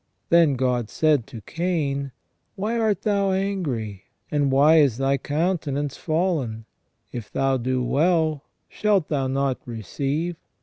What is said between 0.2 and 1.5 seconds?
Then God said to